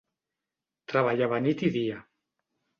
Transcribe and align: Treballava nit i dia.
Treballava 0.93 1.41
nit 1.49 1.65
i 1.71 1.73
dia. 1.79 2.03